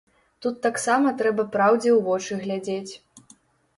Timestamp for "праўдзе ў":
1.57-1.99